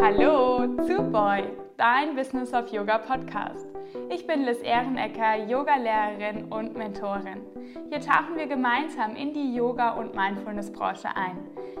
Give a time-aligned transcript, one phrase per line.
[0.00, 1.42] Hallo zu Boy,
[1.76, 3.66] dein Business of Yoga Podcast.
[4.10, 7.42] Ich bin Liz Ehrenecker, Yogalehrerin und Mentorin.
[7.88, 11.38] Hier tauchen wir gemeinsam in die Yoga- und Mindfulness-Branche ein.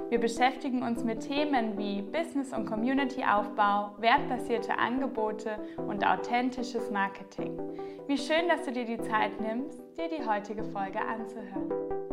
[0.08, 7.56] Wir beschäftigen uns mit Themen wie Business- und Community-Aufbau, wertbasierte Angebote und authentisches Marketing.
[8.08, 12.09] Wie schön, dass du dir die Zeit nimmst, dir die heutige Folge anzuhören.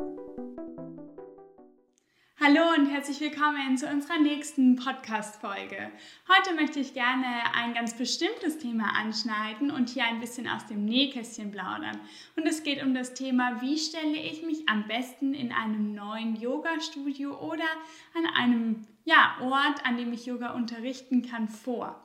[2.47, 5.91] Hallo und herzlich willkommen zu unserer nächsten Podcast-Folge.
[6.29, 10.85] Heute möchte ich gerne ein ganz bestimmtes Thema anschneiden und hier ein bisschen aus dem
[10.85, 11.99] Nähkästchen plaudern.
[12.37, 16.37] Und es geht um das Thema, wie stelle ich mich am besten in einem neuen
[16.37, 17.67] Yoga-Studio oder
[18.15, 22.01] an einem ja, Ort, an dem ich Yoga unterrichten kann, vor.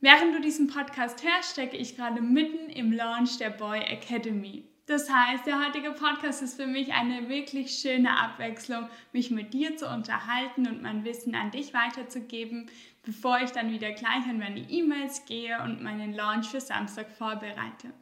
[0.00, 4.69] Während du diesen Podcast hörst, stecke ich gerade mitten im Launch der Boy Academy.
[4.90, 9.76] Das heißt, der heutige Podcast ist für mich eine wirklich schöne Abwechslung, mich mit dir
[9.76, 12.68] zu unterhalten und mein Wissen an dich weiterzugeben,
[13.04, 17.92] bevor ich dann wieder gleich an meine E-Mails gehe und meinen Launch für Samstag vorbereite.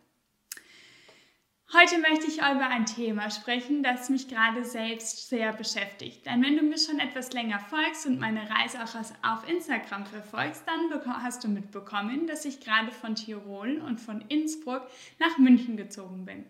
[1.74, 6.24] Heute möchte ich über ein Thema sprechen, das mich gerade selbst sehr beschäftigt.
[6.24, 8.94] Denn wenn du mir schon etwas länger folgst und meine Reise auch
[9.30, 14.88] auf Instagram verfolgst, dann hast du mitbekommen, dass ich gerade von Tirol und von Innsbruck
[15.18, 16.46] nach München gezogen bin.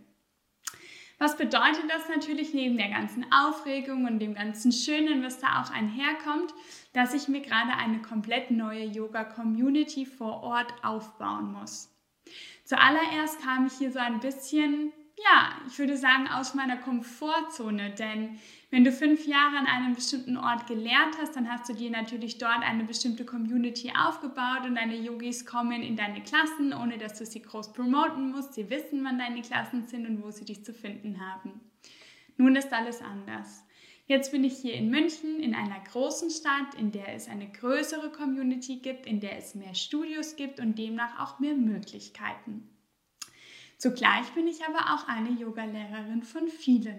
[1.19, 5.71] Was bedeutet das natürlich neben der ganzen Aufregung und dem ganzen Schönen, was da auch
[5.73, 6.55] einherkommt,
[6.93, 11.91] dass ich mir gerade eine komplett neue Yoga-Community vor Ort aufbauen muss.
[12.65, 14.93] Zuallererst kam ich hier so ein bisschen
[15.25, 17.91] ja, ich würde sagen, aus meiner Komfortzone.
[17.91, 18.39] Denn
[18.71, 22.39] wenn du fünf Jahre an einem bestimmten Ort gelehrt hast, dann hast du dir natürlich
[22.39, 27.27] dort eine bestimmte Community aufgebaut und deine Yogis kommen in deine Klassen, ohne dass du
[27.27, 28.55] sie groß promoten musst.
[28.55, 31.61] Sie wissen, wann deine Klassen sind und wo sie dich zu finden haben.
[32.37, 33.65] Nun ist alles anders.
[34.07, 38.11] Jetzt bin ich hier in München, in einer großen Stadt, in der es eine größere
[38.11, 42.71] Community gibt, in der es mehr Studios gibt und demnach auch mehr Möglichkeiten.
[43.79, 46.99] Zugleich bin ich aber auch eine Yogalehrerin von vielen.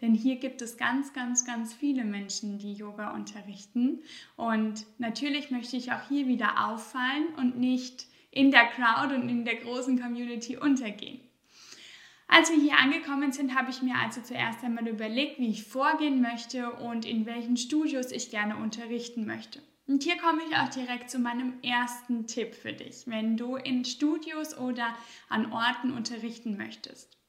[0.00, 4.02] Denn hier gibt es ganz, ganz, ganz viele Menschen, die Yoga unterrichten.
[4.36, 9.44] Und natürlich möchte ich auch hier wieder auffallen und nicht in der Crowd und in
[9.44, 11.20] der großen Community untergehen.
[12.28, 16.20] Als wir hier angekommen sind, habe ich mir also zuerst einmal überlegt, wie ich vorgehen
[16.20, 19.60] möchte und in welchen Studios ich gerne unterrichten möchte.
[19.86, 23.84] Und hier komme ich auch direkt zu meinem ersten Tipp für dich, wenn du in
[23.84, 24.94] Studios oder
[25.28, 27.20] an Orten unterrichten möchtest.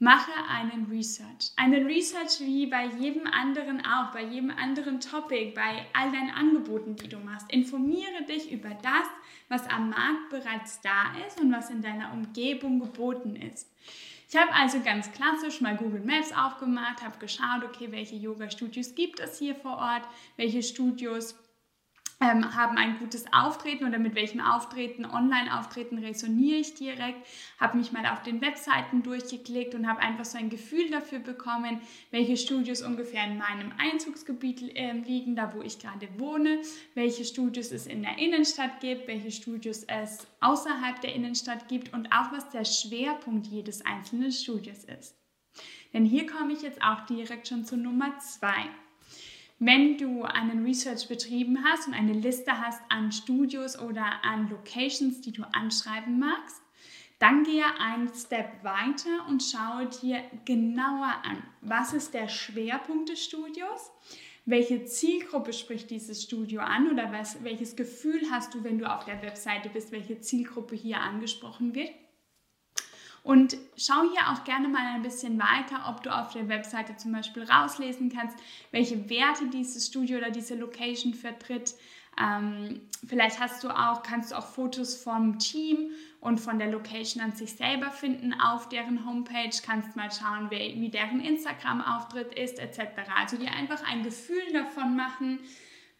[0.00, 1.50] Mache einen Research.
[1.56, 6.94] Einen Research wie bei jedem anderen auch, bei jedem anderen Topic, bei all deinen Angeboten,
[6.94, 7.50] die du machst.
[7.50, 9.08] Informiere dich über das,
[9.48, 13.68] was am Markt bereits da ist und was in deiner Umgebung geboten ist.
[14.30, 19.18] Ich habe also ganz klassisch mal Google Maps aufgemacht, habe geschaut, okay, welche Yoga-Studios gibt
[19.18, 20.06] es hier vor Ort,
[20.36, 21.34] welche Studios
[22.20, 27.24] ähm, haben ein gutes Auftreten oder mit welchem Auftreten, Online-Auftreten resoniere ich direkt,
[27.60, 31.80] habe mich mal auf den Webseiten durchgeklickt und habe einfach so ein Gefühl dafür bekommen,
[32.10, 36.60] welche Studios ungefähr in meinem Einzugsgebiet äh, liegen, da wo ich gerade wohne,
[36.94, 42.12] welche Studios es in der Innenstadt gibt, welche Studios es außerhalb der Innenstadt gibt und
[42.12, 45.16] auch was der Schwerpunkt jedes einzelnen Studios ist.
[45.92, 48.68] Denn hier komme ich jetzt auch direkt schon zu Nummer zwei.
[49.60, 55.20] Wenn du einen Research betrieben hast und eine Liste hast an Studios oder an Locations,
[55.20, 56.62] die du anschreiben magst,
[57.18, 63.24] dann gehe einen Step weiter und schaue dir genauer an, was ist der Schwerpunkt des
[63.24, 63.90] Studios,
[64.46, 69.06] welche Zielgruppe spricht dieses Studio an oder was, welches Gefühl hast du, wenn du auf
[69.06, 71.90] der Webseite bist, welche Zielgruppe hier angesprochen wird.
[73.28, 77.12] Und schau hier auch gerne mal ein bisschen weiter, ob du auf der Webseite zum
[77.12, 78.38] Beispiel rauslesen kannst,
[78.70, 81.74] welche Werte dieses Studio oder diese Location vertritt.
[82.18, 85.90] Ähm, vielleicht hast du auch, kannst du auch Fotos vom Team
[86.22, 90.80] und von der Location an sich selber finden auf deren Homepage, kannst mal schauen, wie,
[90.80, 92.80] wie deren Instagram-Auftritt ist, etc.
[93.14, 95.38] Also dir einfach ein Gefühl davon machen,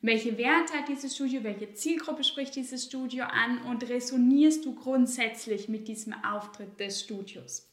[0.00, 1.42] welche Werte hat dieses Studio?
[1.42, 3.62] Welche Zielgruppe spricht dieses Studio an?
[3.62, 7.68] Und resonierst du grundsätzlich mit diesem Auftritt des Studios?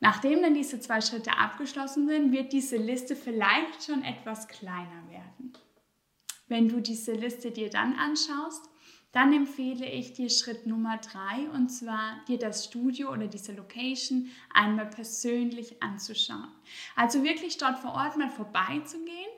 [0.00, 5.52] Nachdem dann diese zwei Schritte abgeschlossen sind, wird diese Liste vielleicht schon etwas kleiner werden.
[6.48, 8.68] Wenn du diese Liste dir dann anschaust,
[9.12, 14.30] dann empfehle ich dir Schritt Nummer drei und zwar dir das Studio oder diese Location
[14.52, 16.48] einmal persönlich anzuschauen.
[16.96, 19.31] Also wirklich dort vor Ort mal vorbeizugehen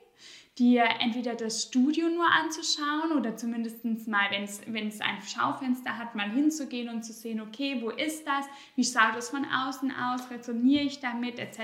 [0.57, 6.29] dir entweder das Studio nur anzuschauen oder zumindest mal, wenn es ein Schaufenster hat, mal
[6.29, 10.83] hinzugehen und zu sehen, okay, wo ist das, wie schaut es von außen aus, resoniere
[10.83, 11.59] ich damit, etc.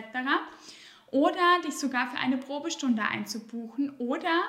[1.09, 4.43] oder dich sogar für eine Probestunde einzubuchen oder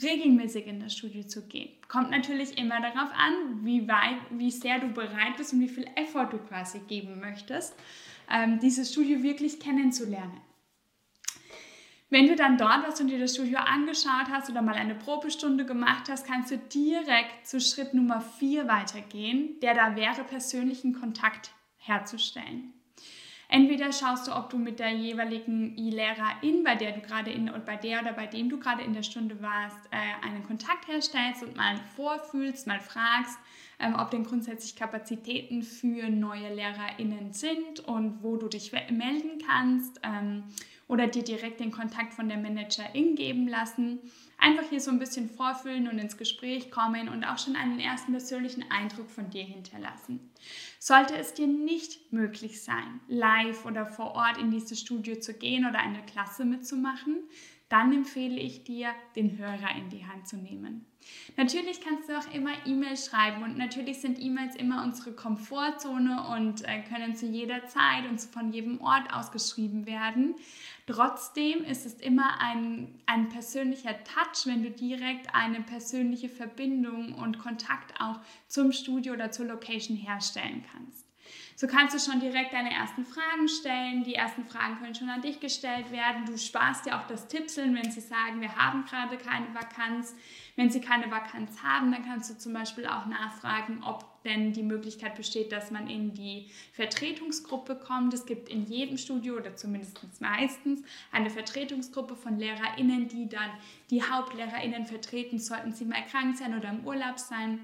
[0.00, 1.70] regelmäßig in das Studio zu gehen.
[1.88, 5.88] Kommt natürlich immer darauf an, wie weit, wie sehr du bereit bist und wie viel
[5.96, 7.74] Effort du quasi geben möchtest,
[8.30, 10.40] ähm, dieses Studio wirklich kennenzulernen.
[12.10, 15.66] Wenn du dann dort warst und dir das Studio angeschaut hast oder mal eine Probestunde
[15.66, 21.50] gemacht hast, kannst du direkt zu Schritt Nummer 4 weitergehen, der da wäre, persönlichen Kontakt
[21.76, 22.72] herzustellen.
[23.50, 27.64] Entweder schaust du, ob du mit der jeweiligen E-Lehrerin, bei der du gerade in und
[27.64, 31.42] bei der oder bei dem du gerade in der Stunde warst, äh, einen Kontakt herstellst
[31.42, 33.38] und mal vorfühlst, mal fragst,
[33.78, 39.98] ähm, ob denn grundsätzlich Kapazitäten für neue LehrerInnen sind und wo du dich melden kannst
[40.02, 40.44] ähm,
[40.88, 44.00] oder dir direkt den Kontakt von der Managerin geben lassen.
[44.38, 48.12] Einfach hier so ein bisschen vorfühlen und ins Gespräch kommen und auch schon einen ersten
[48.12, 50.30] persönlichen Eindruck von dir hinterlassen.
[50.78, 55.66] Sollte es dir nicht möglich sein, live oder vor Ort in dieses Studio zu gehen
[55.66, 57.18] oder eine Klasse mitzumachen,
[57.68, 60.86] dann empfehle ich dir, den Hörer in die Hand zu nehmen.
[61.36, 66.66] Natürlich kannst du auch immer E-Mails schreiben und natürlich sind E-Mails immer unsere Komfortzone und
[66.66, 70.34] äh, können zu jeder Zeit und von jedem Ort aus geschrieben werden.
[70.86, 77.38] Trotzdem ist es immer ein, ein persönlicher Touch, wenn du direkt eine persönliche Verbindung und
[77.38, 81.07] Kontakt auch zum Studio oder zur Location herstellen kannst.
[81.60, 84.04] So kannst du schon direkt deine ersten Fragen stellen.
[84.04, 86.24] Die ersten Fragen können schon an dich gestellt werden.
[86.24, 90.14] Du sparst dir auch das Tippseln, wenn sie sagen, wir haben gerade keine Vakanz.
[90.54, 94.62] Wenn sie keine Vakanz haben, dann kannst du zum Beispiel auch nachfragen, ob denn die
[94.62, 98.14] Möglichkeit besteht, dass man in die Vertretungsgruppe kommt.
[98.14, 103.50] Es gibt in jedem Studio oder zumindest meistens eine Vertretungsgruppe von LehrerInnen, die dann
[103.90, 107.58] die HauptlehrerInnen vertreten, sollten sie mal krank sein oder im Urlaub sein.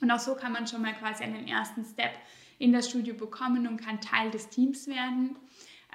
[0.00, 2.18] Und auch so kann man schon mal quasi einen ersten Step
[2.58, 5.36] in das Studio bekommen und kann Teil des Teams werden.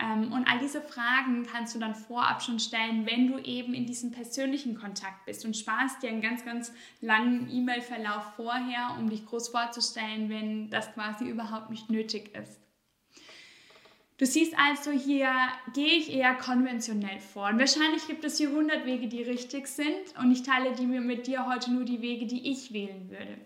[0.02, 3.86] Ähm, und all diese Fragen kannst du dann vorab schon stellen, wenn du eben in
[3.86, 9.26] diesem persönlichen Kontakt bist und sparst dir einen ganz, ganz langen E-Mail-Verlauf vorher, um dich
[9.26, 12.60] groß vorzustellen, wenn das quasi überhaupt nicht nötig ist.
[14.18, 15.30] Du siehst also, hier
[15.74, 17.50] gehe ich eher konventionell vor.
[17.50, 20.18] Und wahrscheinlich gibt es hier 100 Wege, die richtig sind.
[20.20, 23.38] Und ich teile die mit dir heute nur die Wege, die ich wählen würde.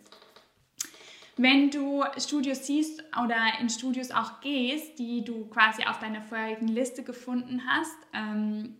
[1.38, 6.68] Wenn du Studios siehst oder in Studios auch gehst, die du quasi auf deiner vorherigen
[6.68, 8.78] Liste gefunden hast, ähm,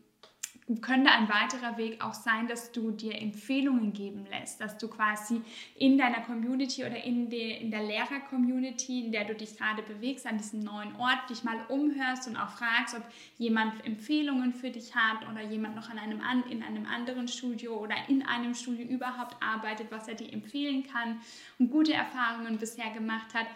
[0.82, 5.42] könnte ein weiterer Weg auch sein, dass du dir Empfehlungen geben lässt, dass du quasi
[5.76, 10.28] in deiner Community oder in, de, in der Lehrer-Community, in der du dich gerade bewegst,
[10.28, 13.04] an diesem neuen Ort, dich mal umhörst und auch fragst, ob
[13.38, 17.96] jemand Empfehlungen für dich hat oder jemand noch an einem, in einem anderen Studio oder
[18.10, 21.22] in einem Studio überhaupt arbeitet, was er dir empfehlen kann
[21.60, 23.48] und gute Erfahrungen bisher gemacht hat.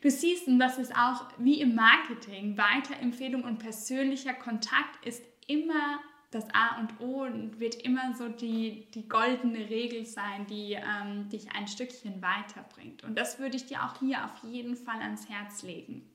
[0.00, 5.98] Du siehst, und das ist auch wie im Marketing, Weiterempfehlung und persönlicher Kontakt ist immer
[6.34, 7.26] das A und O
[7.58, 13.04] wird immer so die, die goldene Regel sein, die ähm, dich ein Stückchen weiterbringt.
[13.04, 16.10] Und das würde ich dir auch hier auf jeden Fall ans Herz legen.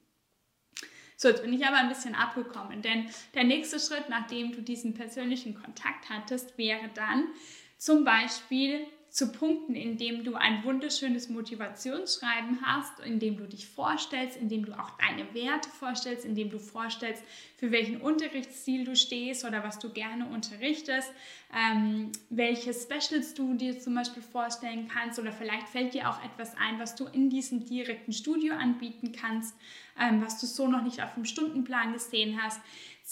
[1.16, 4.94] So, jetzt bin ich aber ein bisschen abgekommen, denn der nächste Schritt, nachdem du diesen
[4.94, 7.28] persönlichen Kontakt hattest, wäre dann
[7.78, 14.66] zum Beispiel zu punkten, indem du ein wunderschönes Motivationsschreiben hast, indem du dich vorstellst, indem
[14.66, 17.24] du auch deine Werte vorstellst, indem du vorstellst,
[17.58, 21.12] für welchen Unterrichtsziel du stehst oder was du gerne unterrichtest,
[21.54, 26.56] ähm, welche Specials du dir zum Beispiel vorstellen kannst oder vielleicht fällt dir auch etwas
[26.56, 29.56] ein, was du in diesem direkten Studio anbieten kannst,
[30.00, 32.62] ähm, was du so noch nicht auf dem Stundenplan gesehen hast.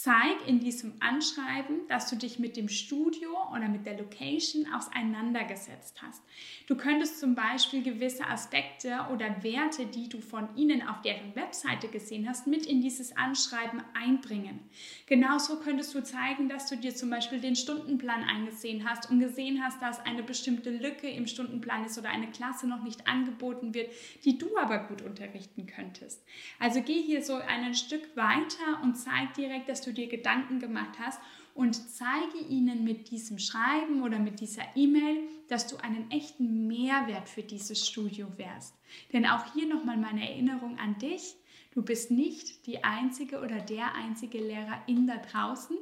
[0.00, 6.00] Zeig in diesem Anschreiben, dass du dich mit dem Studio oder mit der Location auseinandergesetzt
[6.00, 6.22] hast.
[6.68, 11.88] Du könntest zum Beispiel gewisse Aspekte oder Werte, die du von ihnen auf deren Webseite
[11.88, 14.60] gesehen hast, mit in dieses Anschreiben einbringen.
[15.06, 19.64] Genauso könntest du zeigen, dass du dir zum Beispiel den Stundenplan angesehen hast und gesehen
[19.64, 23.90] hast, dass eine bestimmte Lücke im Stundenplan ist oder eine Klasse noch nicht angeboten wird,
[24.24, 26.24] die du aber gut unterrichten könntest.
[26.60, 30.60] Also geh hier so ein Stück weiter und zeig direkt, dass du du dir Gedanken
[30.60, 31.20] gemacht hast
[31.54, 37.28] und zeige ihnen mit diesem Schreiben oder mit dieser E-Mail, dass du einen echten Mehrwert
[37.28, 38.74] für dieses Studio wärst.
[39.12, 41.34] Denn auch hier nochmal meine Erinnerung an dich.
[41.74, 45.76] Du bist nicht die einzige oder der einzige Lehrerin da draußen.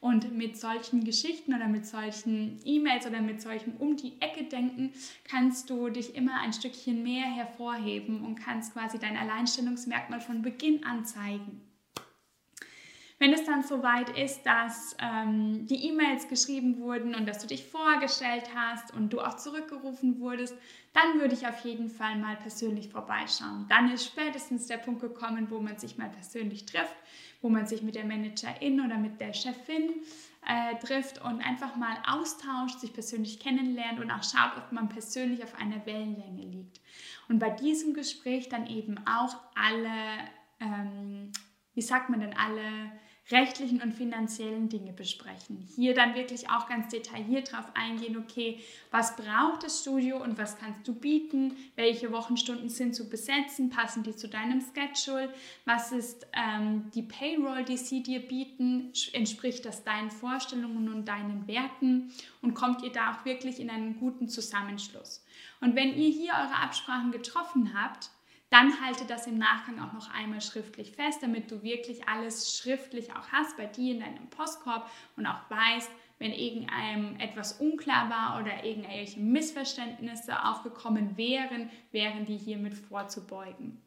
[0.00, 4.92] Und mit solchen Geschichten oder mit solchen E-Mails oder mit solchen um die Ecke denken,
[5.24, 10.84] kannst du dich immer ein Stückchen mehr hervorheben und kannst quasi dein Alleinstellungsmerkmal von Beginn
[10.84, 11.71] an zeigen.
[13.22, 17.64] Wenn es dann soweit ist, dass ähm, die E-Mails geschrieben wurden und dass du dich
[17.64, 20.56] vorgestellt hast und du auch zurückgerufen wurdest,
[20.92, 23.66] dann würde ich auf jeden Fall mal persönlich vorbeischauen.
[23.68, 26.96] Dann ist spätestens der Punkt gekommen, wo man sich mal persönlich trifft,
[27.42, 30.02] wo man sich mit der Managerin oder mit der Chefin
[30.44, 35.44] äh, trifft und einfach mal austauscht, sich persönlich kennenlernt und auch schaut, ob man persönlich
[35.44, 36.80] auf einer Wellenlänge liegt.
[37.28, 40.18] Und bei diesem Gespräch dann eben auch alle,
[40.58, 41.30] ähm,
[41.74, 42.90] wie sagt man denn, alle
[43.30, 45.66] rechtlichen und finanziellen Dinge besprechen.
[45.76, 48.58] Hier dann wirklich auch ganz detailliert darauf eingehen, okay,
[48.90, 54.02] was braucht das Studio und was kannst du bieten, welche Wochenstunden sind zu besetzen, passen
[54.02, 55.32] die zu deinem Schedule,
[55.64, 61.46] was ist ähm, die Payroll, die sie dir bieten, entspricht das deinen Vorstellungen und deinen
[61.46, 62.12] Werten?
[62.42, 65.24] Und kommt ihr da auch wirklich in einen guten Zusammenschluss.
[65.60, 68.10] Und wenn ihr hier eure Absprachen getroffen habt,
[68.52, 73.12] dann halte das im Nachgang auch noch einmal schriftlich fest, damit du wirklich alles schriftlich
[73.12, 78.40] auch hast bei dir in deinem Postkorb und auch weißt, wenn irgendeinem etwas unklar war
[78.40, 83.80] oder irgendwelche Missverständnisse aufgekommen wären, wären die hiermit vorzubeugen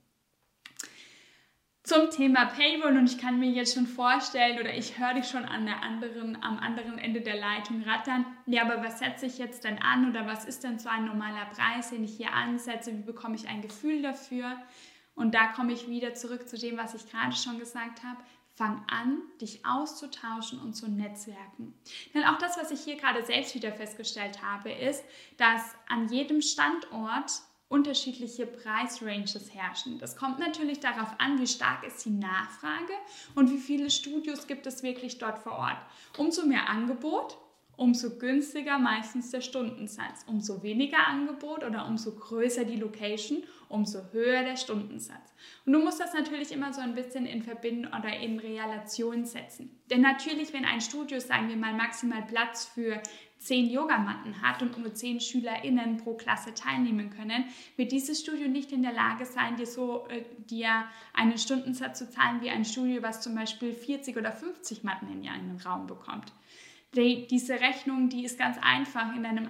[1.85, 5.45] zum Thema Paywall und ich kann mir jetzt schon vorstellen oder ich höre dich schon
[5.45, 8.25] an der anderen, am anderen Ende der Leitung rattern.
[8.47, 11.45] Ja, aber was setze ich jetzt denn an oder was ist denn so ein normaler
[11.45, 12.91] Preis, den ich hier ansetze?
[12.91, 14.57] Wie bekomme ich ein Gefühl dafür?
[15.13, 18.19] Und da komme ich wieder zurück zu dem, was ich gerade schon gesagt habe.
[18.55, 21.75] Fang an, dich auszutauschen und zu netzwerken.
[22.13, 25.03] Denn auch das, was ich hier gerade selbst wieder festgestellt habe, ist,
[25.37, 27.31] dass an jedem Standort
[27.67, 29.97] unterschiedliche Preisranges herrschen.
[29.99, 32.93] Das kommt natürlich darauf an, wie stark ist die Nachfrage
[33.33, 35.77] und wie viele Studios gibt es wirklich dort vor Ort.
[36.17, 37.37] Umso mehr Angebot,
[37.77, 40.23] umso günstiger meistens der Stundensatz.
[40.27, 45.33] Umso weniger Angebot oder umso größer die Location, umso höher der Stundensatz.
[45.65, 49.69] Und du musst das natürlich immer so ein bisschen in Verbindung oder in Relation setzen.
[49.89, 53.01] Denn natürlich, wenn ein Studio, sagen wir mal, maximal Platz für
[53.37, 57.45] zehn Yogamatten hat und nur zehn SchülerInnen pro Klasse teilnehmen können,
[57.75, 62.09] wird dieses Studio nicht in der Lage sein, dir so äh, dir einen Stundensatz zu
[62.09, 66.31] zahlen wie ein Studio, was zum Beispiel 40 oder 50 Matten in einen Raum bekommt.
[66.95, 69.49] Die, diese Rechnung, die ist ganz einfach in, deinem,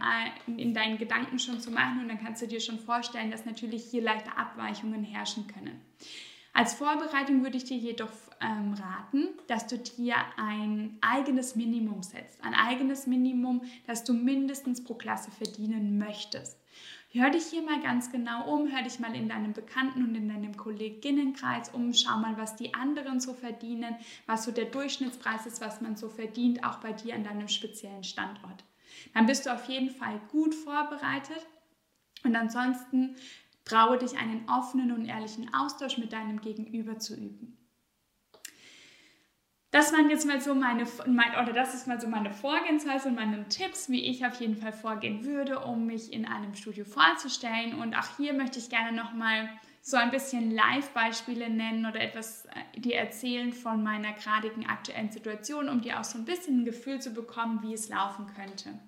[0.58, 3.84] in deinen Gedanken schon zu machen und dann kannst du dir schon vorstellen, dass natürlich
[3.86, 5.80] hier leichte Abweichungen herrschen können.
[6.54, 8.10] Als Vorbereitung würde ich dir jedoch
[8.42, 12.42] ähm, raten, dass du dir ein eigenes Minimum setzt.
[12.44, 16.58] Ein eigenes Minimum, das du mindestens pro Klasse verdienen möchtest.
[17.15, 20.27] Hör dich hier mal ganz genau um, hör dich mal in deinem Bekannten- und in
[20.27, 23.95] deinem Kolleginnenkreis um, schau mal, was die anderen so verdienen,
[24.25, 28.03] was so der Durchschnittspreis ist, was man so verdient, auch bei dir an deinem speziellen
[28.03, 28.63] Standort.
[29.13, 31.45] Dann bist du auf jeden Fall gut vorbereitet
[32.24, 33.15] und ansonsten
[33.65, 37.57] Traue dich, einen offenen und ehrlichen Austausch mit deinem Gegenüber zu üben.
[39.75, 43.46] Das waren jetzt mal so meine, oder das ist mal so meine Vorgehensweise und meine
[43.50, 47.74] Tipps, wie ich auf jeden Fall vorgehen würde, um mich in einem Studio vorzustellen.
[47.74, 49.50] Und auch hier möchte ich gerne nochmal
[49.82, 55.67] so ein bisschen Live-Beispiele nennen oder etwas äh, dir erzählen von meiner gradigen aktuellen Situation,
[55.67, 58.79] um dir auch so ein bisschen ein Gefühl zu bekommen, wie es laufen könnte.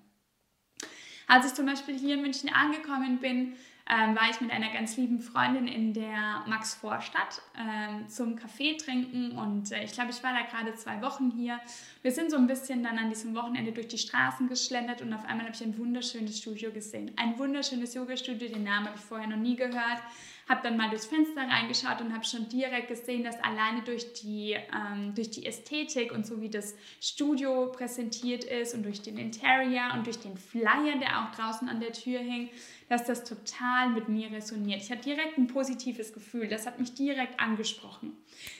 [1.26, 3.56] Als ich zum Beispiel hier in München angekommen bin,
[3.90, 9.32] ähm, war ich mit einer ganz lieben Freundin in der Max-Vorstadt ähm, zum Kaffee trinken
[9.32, 11.58] und äh, ich glaube, ich war da gerade zwei Wochen hier.
[12.02, 15.24] Wir sind so ein bisschen dann an diesem Wochenende durch die Straßen geschlendert und auf
[15.24, 17.12] einmal habe ich ein wunderschönes Studio gesehen.
[17.16, 20.02] Ein wunderschönes Yoga-Studio, den Namen habe ich vorher noch nie gehört.
[20.48, 24.52] Habe dann mal durchs Fenster reingeschaut und habe schon direkt gesehen, dass alleine durch die,
[24.52, 29.92] ähm, durch die Ästhetik und so wie das Studio präsentiert ist und durch den Interior
[29.94, 32.48] und durch den Flyer, der auch draußen an der Tür hing,
[32.88, 34.82] dass das total mit mir resoniert.
[34.82, 38.16] Ich hatte direkt ein positives Gefühl, das hat mich direkt angesprochen.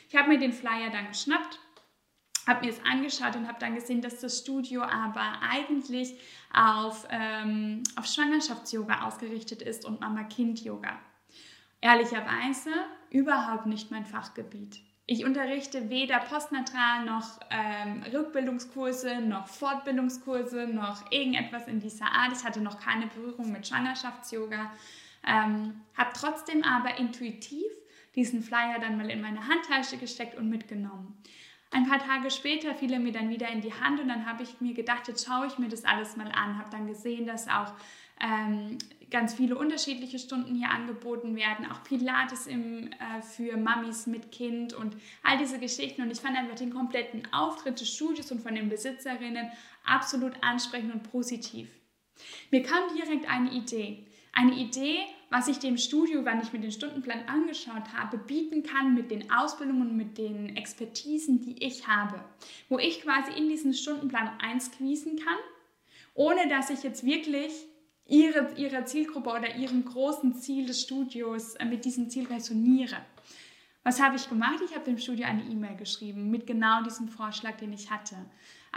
[0.09, 1.59] Ich habe mir den Flyer dann geschnappt,
[2.47, 6.15] habe mir es angeschaut und habe dann gesehen, dass das Studio aber eigentlich
[6.53, 10.99] auf, ähm, auf Schwangerschafts-Yoga ausgerichtet ist und Mama-Kind-Yoga.
[11.81, 12.71] Ehrlicherweise
[13.11, 14.81] überhaupt nicht mein Fachgebiet.
[15.11, 22.33] Ich unterrichte weder postnatal noch ähm, Rückbildungskurse, noch Fortbildungskurse, noch irgendetwas in dieser Art.
[22.37, 24.71] Ich hatte noch keine Berührung mit Schwangerschafts-Yoga.
[25.27, 27.65] Ähm, habe trotzdem aber intuitiv
[28.17, 31.17] diesen Flyer dann mal in meine Handtasche gesteckt und mitgenommen.
[31.71, 34.43] Ein paar Tage später fiel er mir dann wieder in die Hand und dann habe
[34.43, 36.59] ich mir gedacht, jetzt schaue ich mir das alles mal an.
[36.59, 37.75] Habe dann gesehen, dass auch
[38.21, 38.79] ähm,
[39.11, 44.73] ganz viele unterschiedliche Stunden hier angeboten werden, auch Pilates im, äh, für Mamis mit Kind
[44.73, 46.03] und all diese Geschichten.
[46.03, 49.51] Und ich fand einfach den kompletten Auftritt des Studios und von den Besitzerinnen
[49.85, 51.69] absolut ansprechend und positiv.
[52.51, 54.07] Mir kam direkt eine Idee.
[54.33, 58.95] Eine Idee, was ich dem Studio, wann ich mir den Stundenplan angeschaut habe, bieten kann
[58.95, 62.25] mit den Ausbildungen und mit den Expertisen, die ich habe.
[62.69, 65.39] Wo ich quasi in diesen Stundenplan einsqueezen kann,
[66.15, 67.53] ohne dass ich jetzt wirklich
[68.07, 72.97] ihre, ihrer Zielgruppe oder ihrem großen Ziel des Studios äh, mit diesem Ziel resoniere.
[73.85, 74.61] Was habe ich gemacht?
[74.65, 78.17] Ich habe dem Studio eine E-Mail geschrieben mit genau diesem Vorschlag, den ich hatte.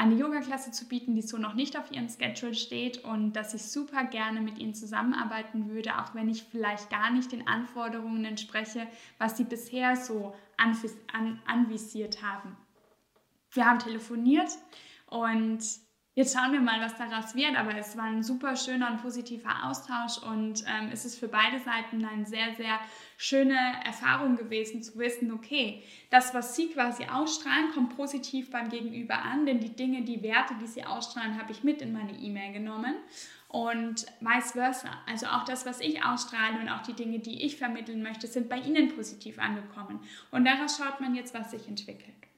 [0.02, 3.62] Eine Yoga-Klasse zu bieten, die so noch nicht auf ihrem Schedule steht und dass ich
[3.62, 8.88] super gerne mit ihnen zusammenarbeiten würde, auch wenn ich vielleicht gar nicht den Anforderungen entspreche,
[9.20, 12.58] was sie bisher so anvisiert haben.
[13.52, 14.50] Wir haben telefoniert
[15.06, 15.60] und
[16.14, 19.64] Jetzt schauen wir mal, was daraus wird, aber es war ein super schöner und positiver
[19.64, 22.82] Austausch und ähm, es ist für beide Seiten eine sehr, sehr
[23.16, 29.22] schöne Erfahrung gewesen, zu wissen, okay, das, was sie quasi ausstrahlen, kommt positiv beim Gegenüber
[29.22, 32.52] an, denn die Dinge, die Werte, die sie ausstrahlen, habe ich mit in meine E-Mail
[32.52, 32.96] genommen
[33.48, 34.90] und vice versa.
[35.08, 38.50] Also auch das, was ich ausstrahle und auch die Dinge, die ich vermitteln möchte, sind
[38.50, 40.02] bei Ihnen positiv angekommen.
[40.30, 42.31] Und daraus schaut man jetzt, was sich entwickelt.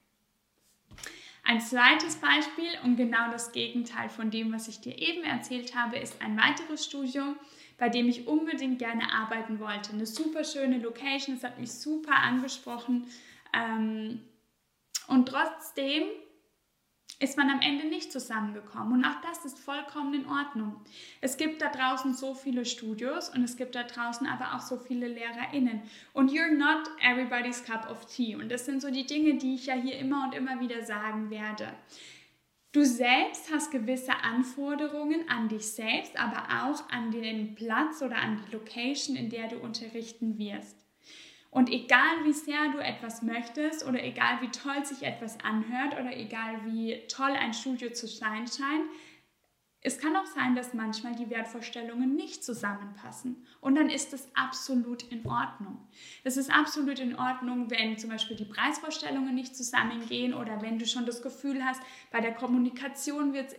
[1.53, 5.99] Ein zweites Beispiel und genau das Gegenteil von dem, was ich dir eben erzählt habe,
[5.99, 7.35] ist ein weiteres Studium,
[7.77, 9.93] bei dem ich unbedingt gerne arbeiten wollte.
[9.93, 13.05] Eine super schöne Location, es hat mich super angesprochen.
[13.53, 14.21] Ähm,
[15.07, 16.01] und trotzdem
[17.19, 18.93] ist man am Ende nicht zusammengekommen.
[18.93, 20.75] Und auch das ist vollkommen in Ordnung.
[21.21, 24.77] Es gibt da draußen so viele Studios und es gibt da draußen aber auch so
[24.77, 25.81] viele LehrerInnen.
[26.13, 28.35] Und you're not everybody's cup of tea.
[28.35, 31.29] Und das sind so die Dinge, die ich ja hier immer und immer wieder sagen
[31.29, 31.67] werde.
[32.73, 38.41] Du selbst hast gewisse Anforderungen an dich selbst, aber auch an den Platz oder an
[38.43, 40.82] die Location, in der du unterrichten wirst.
[41.53, 46.17] Und egal wie sehr du etwas möchtest oder egal wie toll sich etwas anhört oder
[46.17, 48.89] egal wie toll ein Studio zu sein scheint,
[49.85, 53.45] es kann auch sein, dass manchmal die Wertvorstellungen nicht zusammenpassen.
[53.61, 55.77] Und dann ist das absolut in Ordnung.
[56.23, 60.87] Es ist absolut in Ordnung, wenn zum Beispiel die Preisvorstellungen nicht zusammengehen oder wenn du
[60.87, 63.55] schon das Gefühl hast, bei der Kommunikation wird es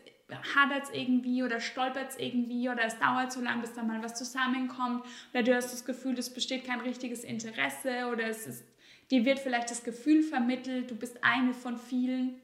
[0.54, 4.02] hadert es irgendwie oder stolpert es irgendwie oder es dauert so lange, bis da mal
[4.02, 8.64] was zusammenkommt oder du hast das Gefühl, es besteht kein richtiges Interesse oder es ist,
[9.10, 12.40] dir wird vielleicht das Gefühl vermittelt, du bist eine von vielen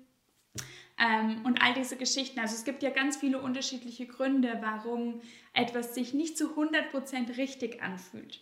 [0.99, 2.39] ähm, und all diese Geschichten.
[2.39, 5.21] Also es gibt ja ganz viele unterschiedliche Gründe, warum
[5.55, 8.41] etwas sich nicht zu 100% richtig anfühlt.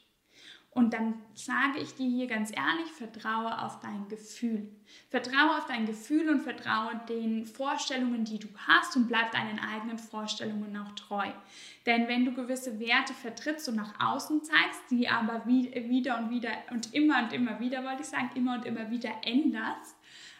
[0.71, 4.69] Und dann sage ich dir hier ganz ehrlich, vertraue auf dein Gefühl.
[5.09, 9.99] Vertraue auf dein Gefühl und vertraue den Vorstellungen, die du hast und bleib deinen eigenen
[9.99, 11.27] Vorstellungen auch treu.
[11.87, 16.51] Denn wenn du gewisse Werte vertrittst und nach außen zeigst, die aber wieder und wieder
[16.71, 19.97] und immer und immer wieder, wollte ich sagen, immer und immer wieder änderst,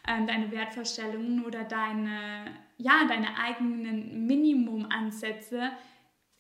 [0.07, 5.71] ähm, deine Wertvorstellungen oder deine, ja, deine eigenen Minimumansätze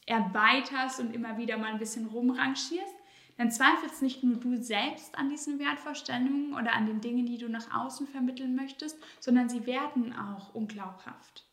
[0.06, 2.97] erweiterst und immer wieder mal ein bisschen rumrangierst,
[3.38, 7.48] dann zweifelst nicht nur du selbst an diesen Wertvorstellungen oder an den Dingen, die du
[7.48, 11.44] nach außen vermitteln möchtest, sondern sie werden auch unglaubhaft.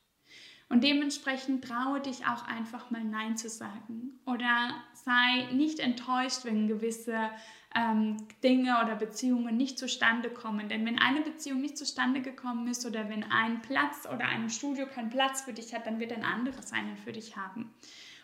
[0.67, 6.67] Und dementsprechend traue dich auch einfach mal Nein zu sagen oder sei nicht enttäuscht, wenn
[6.67, 7.29] gewisse
[7.75, 10.67] ähm, Dinge oder Beziehungen nicht zustande kommen.
[10.67, 14.87] Denn wenn eine Beziehung nicht zustande gekommen ist oder wenn ein Platz oder ein Studio
[14.87, 17.71] keinen Platz für dich hat, dann wird ein anderes einen für dich haben.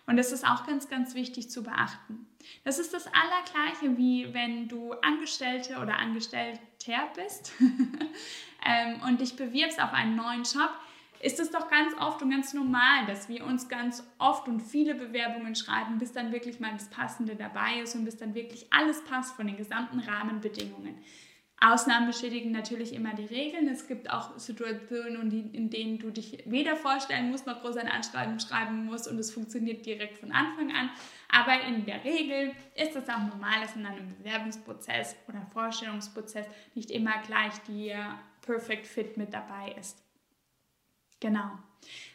[0.08, 2.28] Und das ist auch ganz, ganz wichtig zu beachten.
[2.64, 6.60] Das ist das Allergleiche, wie wenn du Angestellte oder Angestellter
[7.16, 7.54] bist
[8.66, 10.72] ähm, und dich bewirbst auf einen neuen Job.
[11.20, 14.96] Ist es doch ganz oft und ganz normal, dass wir uns ganz oft und viele
[14.96, 19.04] Bewerbungen schreiben, bis dann wirklich mal das Passende dabei ist und bis dann wirklich alles
[19.06, 20.96] passt von den gesamten Rahmenbedingungen.
[21.64, 23.68] Ausnahmen beschädigen natürlich immer die Regeln.
[23.68, 28.40] Es gibt auch Situationen, in denen du dich weder vorstellen musst, noch groß ein Anschreiben
[28.40, 30.90] schreiben musst und es funktioniert direkt von Anfang an.
[31.30, 36.90] Aber in der Regel ist es auch normal, dass in einem Bewerbungsprozess oder Vorstellungsprozess nicht
[36.90, 37.94] immer gleich die
[38.42, 40.04] Perfect Fit mit dabei ist.
[41.20, 41.60] Genau.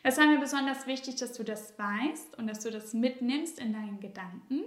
[0.02, 3.72] Das war mir besonders wichtig, dass du das weißt und dass du das mitnimmst in
[3.72, 4.62] deinen Gedanken.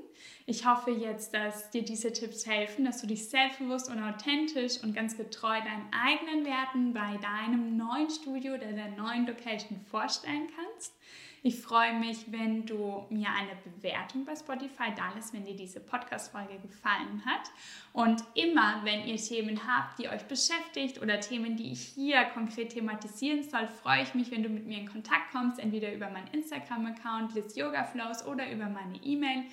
[0.45, 4.93] Ich hoffe jetzt, dass dir diese Tipps helfen, dass du dich selbstbewusst und authentisch und
[4.93, 10.93] ganz getreu deinen eigenen Werten bei deinem neuen Studio oder der neuen Location vorstellen kannst.
[11.41, 15.79] Ich freue mich, wenn du mir eine Bewertung bei Spotify da lässt, wenn dir diese
[15.79, 17.49] Podcast-Folge gefallen hat.
[17.93, 22.73] Und immer, wenn ihr Themen habt, die euch beschäftigt oder Themen, die ich hier konkret
[22.73, 26.27] thematisieren soll, freue ich mich, wenn du mit mir in Kontakt kommst, entweder über meinen
[26.27, 29.43] Instagram-Account Liz Yoga Flows oder über meine E-Mail,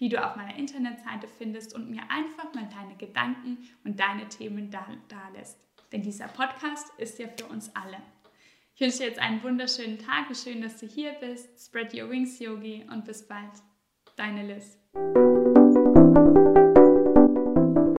[0.00, 4.68] die du auf meiner Internetseite findest und mir einfach mal deine Gedanken und deine Themen
[4.70, 4.84] da
[5.32, 5.60] lässt.
[5.92, 7.98] Denn dieser Podcast ist ja für uns alle.
[8.78, 10.26] Ich wünsche dir jetzt einen wunderschönen Tag.
[10.36, 11.64] Schön, dass du hier bist.
[11.64, 13.62] Spread your wings, Yogi, und bis bald.
[14.16, 14.78] Deine Liz.